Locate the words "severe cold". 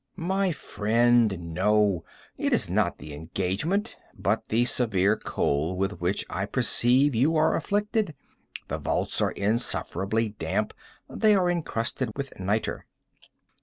4.65-5.77